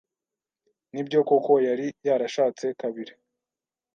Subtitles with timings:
[0.93, 3.13] Nibyo koko yari yarashatse kabiri.